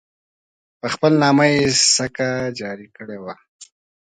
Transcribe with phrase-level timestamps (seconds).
[0.79, 1.63] په خپل نامه یې
[1.95, 3.33] سکه جاري کړې وه.